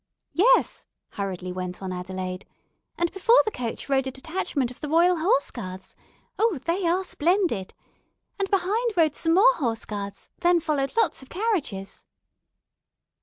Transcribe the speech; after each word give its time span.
"Yes," 0.33 0.87
hurriedly 1.09 1.51
went 1.51 1.79
on 1.79 1.93
Adelaide, 1.93 2.47
"and 2.97 3.11
before 3.11 3.37
the 3.45 3.51
coach 3.51 3.87
rode 3.87 4.07
a 4.07 4.11
detachment 4.11 4.71
of 4.71 4.81
the 4.81 4.89
Royal 4.89 5.17
Horse 5.17 5.51
Guards. 5.51 5.95
Oh, 6.39 6.57
they 6.65 6.87
are 6.87 7.03
splendid! 7.03 7.75
And 8.39 8.49
behind 8.49 8.97
rode 8.97 9.13
some 9.13 9.35
more 9.35 9.53
Horse 9.57 9.85
Guards; 9.85 10.31
then 10.39 10.59
followed 10.59 10.93
lots 10.97 11.21
of 11.21 11.29
carriages." 11.29 12.07